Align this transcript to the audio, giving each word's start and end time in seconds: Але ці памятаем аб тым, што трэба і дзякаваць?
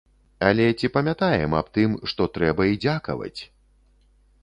Але 0.45 0.65
ці 0.79 0.89
памятаем 0.95 1.53
аб 1.61 1.71
тым, 1.79 1.91
што 2.15 2.29
трэба 2.39 2.69
і 2.73 2.83
дзякаваць? 2.83 3.39